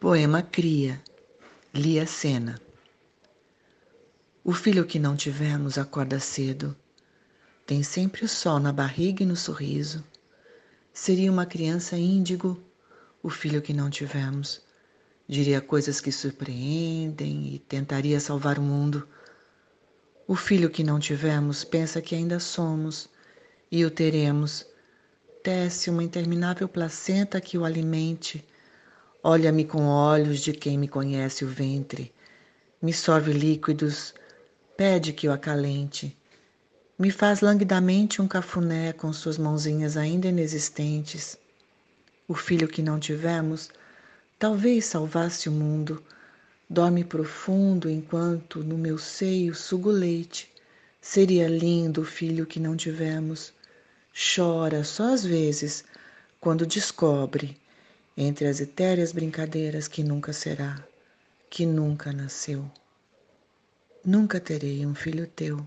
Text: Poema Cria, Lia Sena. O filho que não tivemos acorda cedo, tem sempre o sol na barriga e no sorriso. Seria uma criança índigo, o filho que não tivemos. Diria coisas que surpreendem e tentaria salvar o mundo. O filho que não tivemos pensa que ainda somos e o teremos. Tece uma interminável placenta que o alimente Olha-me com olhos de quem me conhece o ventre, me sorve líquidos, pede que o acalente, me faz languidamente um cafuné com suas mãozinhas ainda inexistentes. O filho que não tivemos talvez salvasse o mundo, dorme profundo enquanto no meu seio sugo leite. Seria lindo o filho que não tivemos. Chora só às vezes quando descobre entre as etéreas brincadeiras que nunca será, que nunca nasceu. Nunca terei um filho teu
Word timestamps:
Poema 0.00 0.42
Cria, 0.42 1.02
Lia 1.74 2.06
Sena. 2.06 2.60
O 4.44 4.52
filho 4.52 4.86
que 4.86 4.96
não 4.96 5.16
tivemos 5.16 5.76
acorda 5.76 6.20
cedo, 6.20 6.76
tem 7.66 7.82
sempre 7.82 8.24
o 8.24 8.28
sol 8.28 8.60
na 8.60 8.72
barriga 8.72 9.24
e 9.24 9.26
no 9.26 9.34
sorriso. 9.34 10.04
Seria 10.92 11.32
uma 11.32 11.44
criança 11.44 11.96
índigo, 11.96 12.62
o 13.20 13.28
filho 13.28 13.60
que 13.60 13.72
não 13.72 13.90
tivemos. 13.90 14.62
Diria 15.26 15.60
coisas 15.60 16.00
que 16.00 16.12
surpreendem 16.12 17.56
e 17.56 17.58
tentaria 17.58 18.20
salvar 18.20 18.56
o 18.56 18.62
mundo. 18.62 19.04
O 20.28 20.36
filho 20.36 20.70
que 20.70 20.84
não 20.84 21.00
tivemos 21.00 21.64
pensa 21.64 22.00
que 22.00 22.14
ainda 22.14 22.38
somos 22.38 23.08
e 23.68 23.84
o 23.84 23.90
teremos. 23.90 24.64
Tece 25.42 25.90
uma 25.90 26.04
interminável 26.04 26.68
placenta 26.68 27.40
que 27.40 27.58
o 27.58 27.64
alimente 27.64 28.46
Olha-me 29.22 29.64
com 29.64 29.84
olhos 29.84 30.38
de 30.38 30.52
quem 30.52 30.78
me 30.78 30.86
conhece 30.86 31.44
o 31.44 31.48
ventre, 31.48 32.12
me 32.80 32.92
sorve 32.92 33.32
líquidos, 33.32 34.14
pede 34.76 35.12
que 35.12 35.26
o 35.26 35.32
acalente, 35.32 36.16
me 36.96 37.10
faz 37.10 37.40
languidamente 37.40 38.22
um 38.22 38.28
cafuné 38.28 38.92
com 38.92 39.12
suas 39.12 39.36
mãozinhas 39.36 39.96
ainda 39.96 40.28
inexistentes. 40.28 41.36
O 42.28 42.34
filho 42.34 42.68
que 42.68 42.80
não 42.80 43.00
tivemos 43.00 43.68
talvez 44.38 44.84
salvasse 44.84 45.48
o 45.48 45.52
mundo, 45.52 46.00
dorme 46.70 47.02
profundo 47.02 47.90
enquanto 47.90 48.62
no 48.62 48.78
meu 48.78 48.98
seio 48.98 49.52
sugo 49.52 49.90
leite. 49.90 50.48
Seria 51.00 51.48
lindo 51.48 52.02
o 52.02 52.04
filho 52.04 52.46
que 52.46 52.60
não 52.60 52.76
tivemos. 52.76 53.52
Chora 54.14 54.84
só 54.84 55.12
às 55.12 55.24
vezes 55.24 55.84
quando 56.40 56.64
descobre 56.64 57.56
entre 58.20 58.48
as 58.48 58.60
etéreas 58.60 59.12
brincadeiras 59.12 59.86
que 59.86 60.02
nunca 60.02 60.32
será, 60.32 60.84
que 61.48 61.64
nunca 61.64 62.12
nasceu. 62.12 62.68
Nunca 64.04 64.40
terei 64.40 64.84
um 64.84 64.92
filho 64.92 65.24
teu 65.24 65.64